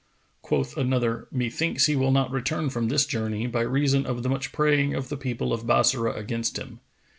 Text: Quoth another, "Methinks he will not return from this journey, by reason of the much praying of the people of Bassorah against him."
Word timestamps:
Quoth 0.41 0.77
another, 0.77 1.27
"Methinks 1.31 1.85
he 1.85 1.95
will 1.95 2.09
not 2.09 2.31
return 2.31 2.71
from 2.71 2.87
this 2.87 3.05
journey, 3.05 3.45
by 3.45 3.61
reason 3.61 4.07
of 4.07 4.23
the 4.23 4.29
much 4.29 4.51
praying 4.51 4.95
of 4.95 5.09
the 5.09 5.15
people 5.15 5.53
of 5.53 5.67
Bassorah 5.67 6.15
against 6.17 6.57
him." 6.57 6.79